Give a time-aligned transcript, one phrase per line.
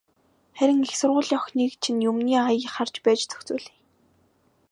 [0.57, 3.75] Харин их сургуулийн охиныг чинь юмны ая харж байж зохицуулъя.